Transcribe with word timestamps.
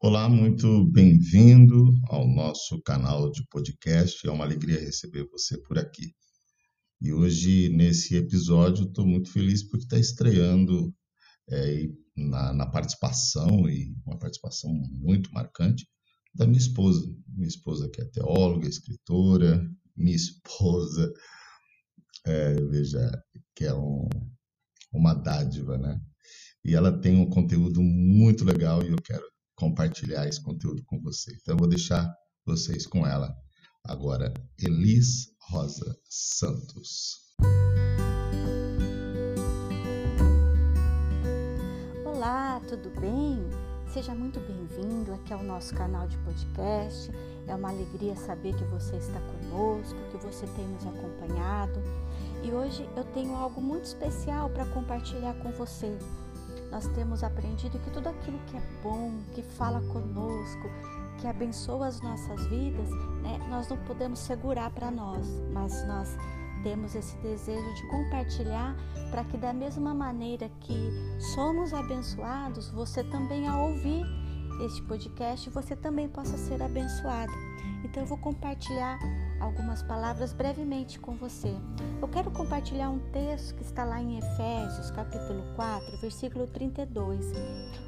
Olá, 0.00 0.28
muito 0.28 0.84
bem-vindo 0.84 1.92
ao 2.04 2.24
nosso 2.28 2.80
canal 2.82 3.32
de 3.32 3.44
podcast. 3.48 4.24
É 4.24 4.30
uma 4.30 4.44
alegria 4.44 4.78
receber 4.78 5.26
você 5.28 5.60
por 5.62 5.76
aqui. 5.76 6.14
E 7.00 7.12
hoje, 7.12 7.68
nesse 7.70 8.14
episódio, 8.14 8.84
estou 8.84 9.04
muito 9.04 9.28
feliz 9.32 9.64
porque 9.64 9.86
está 9.86 9.98
estreando 9.98 10.94
é, 11.50 11.88
na, 12.16 12.52
na, 12.52 12.66
participação, 12.70 13.68
e 13.68 13.92
uma 14.06 14.16
participação 14.16 14.72
muito 14.72 15.32
marcante, 15.32 15.84
da 16.32 16.46
minha 16.46 16.60
esposa. 16.60 17.04
Minha 17.26 17.48
esposa 17.48 17.90
que 17.90 18.00
é 18.00 18.04
teóloga, 18.04 18.68
escritora, 18.68 19.68
minha 19.96 20.14
esposa, 20.14 21.12
é, 22.24 22.54
veja, 22.54 23.10
que 23.52 23.64
é 23.64 23.74
um, 23.74 24.08
uma 24.92 25.12
dádiva, 25.12 25.76
né? 25.76 26.00
E 26.64 26.76
ela 26.76 26.96
tem 27.00 27.16
um 27.16 27.28
conteúdo 27.28 27.82
muito 27.82 28.44
legal 28.44 28.80
e 28.84 28.92
eu 28.92 29.02
quero 29.02 29.26
compartilhar 29.58 30.26
esse 30.26 30.40
conteúdo 30.40 30.82
com 30.84 31.00
você. 31.00 31.32
Então 31.32 31.54
eu 31.54 31.58
vou 31.58 31.68
deixar 31.68 32.08
vocês 32.46 32.86
com 32.86 33.06
ela 33.06 33.36
agora, 33.84 34.32
Elis 34.58 35.32
Rosa 35.50 35.98
Santos. 36.08 37.18
Olá, 42.04 42.60
tudo 42.68 42.88
bem? 43.00 43.38
Seja 43.92 44.14
muito 44.14 44.38
bem-vindo 44.40 45.12
aqui 45.14 45.32
ao 45.32 45.42
nosso 45.42 45.74
canal 45.74 46.06
de 46.06 46.16
podcast. 46.18 47.10
É 47.48 47.54
uma 47.54 47.70
alegria 47.70 48.14
saber 48.14 48.54
que 48.54 48.64
você 48.64 48.96
está 48.96 49.20
conosco, 49.20 49.96
que 50.10 50.18
você 50.18 50.46
tem 50.48 50.68
nos 50.68 50.86
acompanhado. 50.86 51.82
E 52.44 52.52
hoje 52.52 52.88
eu 52.96 53.04
tenho 53.12 53.34
algo 53.34 53.60
muito 53.60 53.86
especial 53.86 54.50
para 54.50 54.66
compartilhar 54.66 55.34
com 55.42 55.50
você 55.52 55.98
nós 56.70 56.86
temos 56.88 57.22
aprendido 57.24 57.78
que 57.78 57.90
tudo 57.90 58.08
aquilo 58.08 58.38
que 58.46 58.56
é 58.56 58.62
bom, 58.82 59.12
que 59.34 59.42
fala 59.42 59.80
conosco, 59.92 60.68
que 61.18 61.26
abençoa 61.26 61.88
as 61.88 62.00
nossas 62.00 62.46
vidas, 62.46 62.88
né, 63.22 63.38
nós 63.48 63.68
não 63.68 63.76
podemos 63.78 64.18
segurar 64.20 64.70
para 64.70 64.90
nós, 64.90 65.26
mas 65.52 65.86
nós 65.86 66.16
temos 66.62 66.94
esse 66.94 67.16
desejo 67.18 67.74
de 67.74 67.88
compartilhar 67.88 68.76
para 69.10 69.24
que, 69.24 69.36
da 69.36 69.52
mesma 69.52 69.94
maneira 69.94 70.50
que 70.60 70.90
somos 71.34 71.72
abençoados, 71.72 72.70
você 72.70 73.02
também, 73.04 73.48
ao 73.48 73.70
ouvir 73.70 74.04
este 74.64 74.82
podcast, 74.82 75.48
você 75.50 75.76
também 75.76 76.08
possa 76.08 76.36
ser 76.36 76.62
abençoado. 76.62 77.32
Então, 77.84 78.02
eu 78.02 78.06
vou 78.06 78.18
compartilhar 78.18 78.98
algumas 79.40 79.82
palavras 79.82 80.32
brevemente 80.32 80.98
com 80.98 81.14
você. 81.16 81.54
Eu 82.00 82.08
quero 82.08 82.30
compartilhar 82.30 82.90
um 82.90 82.98
texto 83.10 83.54
que 83.54 83.62
está 83.62 83.84
lá 83.84 84.00
em 84.00 84.18
Efésios, 84.18 84.90
capítulo 84.90 85.42
4, 85.56 85.98
versículo 85.98 86.46
32, 86.46 87.32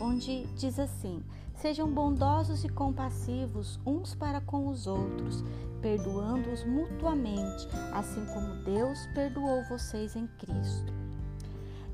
onde 0.00 0.46
diz 0.56 0.78
assim: 0.78 1.22
Sejam 1.54 1.90
bondosos 1.90 2.64
e 2.64 2.68
compassivos 2.68 3.78
uns 3.86 4.14
para 4.14 4.40
com 4.40 4.68
os 4.68 4.86
outros, 4.86 5.44
perdoando-os 5.80 6.64
mutuamente, 6.64 7.68
assim 7.92 8.24
como 8.26 8.62
Deus 8.64 9.06
perdoou 9.14 9.62
vocês 9.64 10.16
em 10.16 10.26
Cristo. 10.26 10.92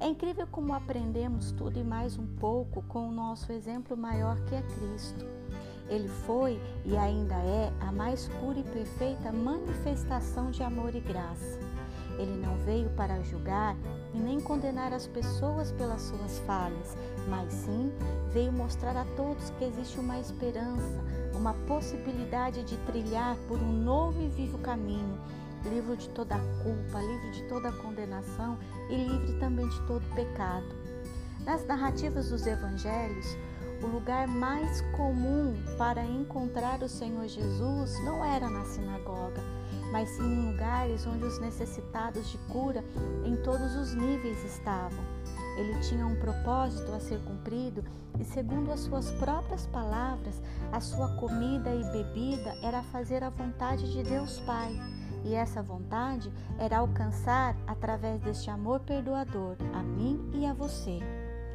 É 0.00 0.06
incrível 0.06 0.46
como 0.46 0.72
aprendemos 0.72 1.52
tudo 1.52 1.78
e 1.78 1.84
mais 1.84 2.16
um 2.16 2.26
pouco 2.26 2.82
com 2.84 3.06
o 3.08 3.12
nosso 3.12 3.52
exemplo 3.52 3.94
maior 3.94 4.40
que 4.46 4.54
é 4.54 4.62
Cristo. 4.62 5.26
Ele 5.90 6.08
foi 6.08 6.60
e 6.84 6.96
ainda 6.96 7.34
é 7.34 7.72
a 7.80 7.90
mais 7.90 8.28
pura 8.40 8.60
e 8.60 8.62
perfeita 8.62 9.32
manifestação 9.32 10.50
de 10.52 10.62
amor 10.62 10.94
e 10.94 11.00
graça. 11.00 11.58
Ele 12.16 12.36
não 12.36 12.56
veio 12.58 12.88
para 12.90 13.20
julgar 13.22 13.76
e 14.14 14.18
nem 14.18 14.38
condenar 14.40 14.92
as 14.92 15.06
pessoas 15.06 15.72
pelas 15.72 16.02
suas 16.02 16.38
falhas, 16.40 16.96
mas 17.28 17.52
sim 17.52 17.92
veio 18.32 18.52
mostrar 18.52 18.96
a 18.96 19.04
todos 19.16 19.50
que 19.50 19.64
existe 19.64 19.98
uma 19.98 20.20
esperança, 20.20 21.02
uma 21.34 21.54
possibilidade 21.66 22.62
de 22.62 22.76
trilhar 22.78 23.36
por 23.48 23.58
um 23.58 23.72
novo 23.72 24.20
e 24.20 24.28
vivo 24.28 24.58
caminho, 24.58 25.18
livre 25.64 25.96
de 25.96 26.08
toda 26.10 26.36
culpa, 26.62 27.00
livre 27.00 27.30
de 27.32 27.48
toda 27.48 27.72
condenação 27.72 28.58
e 28.88 28.96
livre 28.96 29.38
também 29.40 29.68
de 29.68 29.86
todo 29.86 30.04
pecado. 30.14 30.66
Nas 31.44 31.66
narrativas 31.66 32.28
dos 32.28 32.46
evangelhos, 32.46 33.36
o 33.82 33.86
lugar 33.86 34.28
mais 34.28 34.80
comum 34.96 35.54
para 35.78 36.04
encontrar 36.04 36.82
o 36.82 36.88
Senhor 36.88 37.26
Jesus 37.26 37.98
não 38.04 38.24
era 38.24 38.48
na 38.48 38.64
sinagoga, 38.64 39.42
mas 39.90 40.08
sim 40.10 40.22
em 40.22 40.52
lugares 40.52 41.06
onde 41.06 41.24
os 41.24 41.40
necessitados 41.40 42.30
de 42.30 42.38
cura 42.52 42.84
em 43.24 43.36
todos 43.36 43.74
os 43.76 43.94
níveis 43.94 44.44
estavam. 44.44 45.04
Ele 45.56 45.78
tinha 45.80 46.06
um 46.06 46.16
propósito 46.16 46.92
a 46.92 47.00
ser 47.00 47.18
cumprido 47.20 47.84
e, 48.18 48.24
segundo 48.24 48.70
as 48.70 48.80
suas 48.80 49.10
próprias 49.12 49.66
palavras, 49.66 50.40
a 50.72 50.80
sua 50.80 51.08
comida 51.16 51.74
e 51.74 51.84
bebida 51.92 52.54
era 52.62 52.82
fazer 52.82 53.22
a 53.24 53.30
vontade 53.30 53.90
de 53.92 54.02
Deus 54.02 54.38
Pai. 54.40 54.78
E 55.24 55.34
essa 55.34 55.62
vontade 55.62 56.32
era 56.58 56.78
alcançar 56.78 57.54
através 57.66 58.20
deste 58.20 58.50
amor 58.50 58.80
perdoador 58.80 59.56
a 59.74 59.82
mim 59.82 60.30
e 60.32 60.46
a 60.46 60.54
você. 60.54 60.98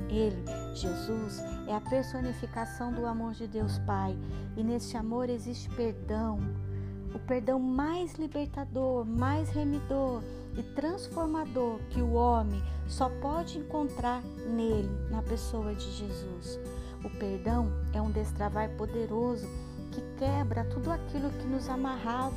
Ele, 0.10 0.44
Jesus, 0.74 1.42
é 1.68 1.76
a 1.76 1.82
personificação 1.82 2.92
do 2.94 3.06
amor 3.06 3.34
de 3.34 3.48
Deus 3.48 3.80
Pai, 3.80 4.18
e 4.56 4.64
nesse 4.64 4.96
amor 4.98 5.30
existe 5.30 5.70
perdão, 5.70 6.40
o 7.14 7.20
perdão 7.20 7.60
mais 7.60 8.14
libertador, 8.16 9.06
mais 9.06 9.50
remidor 9.50 10.22
e 10.58 10.64
transformador 10.64 11.80
que 11.90 12.02
o 12.02 12.14
homem 12.14 12.62
só 12.88 13.10
pode 13.22 13.58
encontrar 13.58 14.22
nele, 14.22 14.90
na 15.10 15.22
pessoa 15.22 15.74
de 15.74 15.92
Jesus. 15.92 16.60
O 17.04 17.10
perdão 17.18 17.72
é 17.94 18.02
um 18.02 18.12
destravar 18.12 18.70
poderoso 18.72 19.48
que 19.92 20.02
quebra 20.18 20.66
tudo 20.66 20.92
aquilo 20.92 21.30
que 21.30 21.46
nos 21.46 21.70
amarrava 21.70 22.36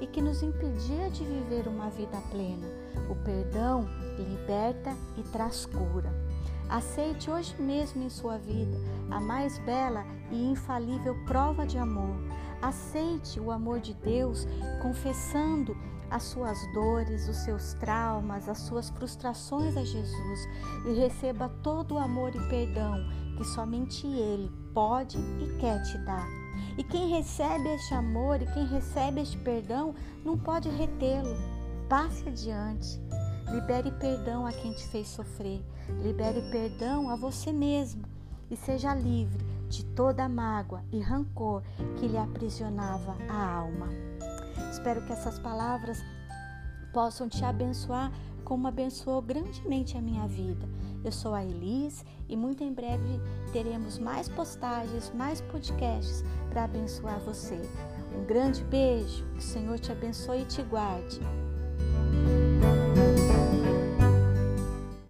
e 0.00 0.06
que 0.06 0.22
nos 0.22 0.42
impedia 0.42 1.10
de 1.10 1.24
viver 1.24 1.66
uma 1.66 1.90
vida 1.90 2.18
plena. 2.30 2.66
O 3.10 3.16
perdão 3.16 3.88
liberta 4.18 4.96
e 5.16 5.22
traz 5.22 5.66
cura. 5.66 6.12
Aceite 6.70 7.28
hoje 7.28 7.60
mesmo 7.60 8.00
em 8.02 8.08
sua 8.08 8.38
vida 8.38 8.78
a 9.10 9.18
mais 9.18 9.58
bela 9.58 10.06
e 10.30 10.50
infalível 10.52 11.16
prova 11.26 11.66
de 11.66 11.76
amor. 11.76 12.14
Aceite 12.62 13.40
o 13.40 13.50
amor 13.50 13.80
de 13.80 13.92
Deus 13.94 14.46
confessando 14.80 15.76
as 16.08 16.22
suas 16.22 16.58
dores, 16.72 17.28
os 17.28 17.38
seus 17.38 17.74
traumas, 17.74 18.48
as 18.48 18.58
suas 18.58 18.88
frustrações 18.90 19.76
a 19.76 19.84
Jesus 19.84 20.48
e 20.86 20.94
receba 20.94 21.48
todo 21.62 21.94
o 21.94 21.98
amor 21.98 22.34
e 22.34 22.48
perdão 22.48 22.98
que 23.36 23.44
somente 23.44 24.06
Ele 24.06 24.50
pode 24.72 25.18
e 25.18 25.58
quer 25.58 25.82
te 25.82 25.98
dar. 25.98 26.28
E 26.78 26.84
quem 26.84 27.08
recebe 27.08 27.68
este 27.68 27.94
amor 27.94 28.40
e 28.40 28.46
quem 28.46 28.66
recebe 28.66 29.20
este 29.20 29.38
perdão 29.38 29.94
não 30.24 30.38
pode 30.38 30.68
retê-lo. 30.68 31.36
Passe 31.88 32.28
adiante. 32.28 33.00
Libere 33.52 33.90
perdão 33.92 34.46
a 34.46 34.52
quem 34.52 34.72
te 34.72 34.86
fez 34.88 35.08
sofrer. 35.08 35.60
Libere 36.02 36.40
perdão 36.50 37.10
a 37.10 37.16
você 37.16 37.52
mesmo 37.52 38.04
e 38.50 38.56
seja 38.56 38.94
livre 38.94 39.44
de 39.68 39.84
toda 39.84 40.28
mágoa 40.28 40.82
e 40.92 41.00
rancor 41.00 41.62
que 41.98 42.06
lhe 42.06 42.16
aprisionava 42.16 43.16
a 43.28 43.56
alma. 43.56 43.88
Espero 44.70 45.02
que 45.02 45.12
essas 45.12 45.38
palavras 45.38 45.98
possam 46.92 47.28
te 47.28 47.44
abençoar 47.44 48.12
como 48.44 48.66
abençoou 48.66 49.22
grandemente 49.22 49.96
a 49.96 50.00
minha 50.00 50.26
vida. 50.26 50.68
Eu 51.04 51.12
sou 51.12 51.34
a 51.34 51.44
Elis 51.44 52.04
e 52.28 52.36
muito 52.36 52.62
em 52.62 52.72
breve 52.72 53.20
teremos 53.52 53.98
mais 53.98 54.28
postagens, 54.28 55.12
mais 55.14 55.40
podcasts 55.40 56.24
para 56.50 56.64
abençoar 56.64 57.20
você. 57.20 57.60
Um 58.16 58.24
grande 58.24 58.62
beijo, 58.64 59.24
que 59.32 59.38
o 59.38 59.42
Senhor 59.42 59.78
te 59.78 59.92
abençoe 59.92 60.42
e 60.42 60.46
te 60.46 60.62
guarde. 60.62 61.20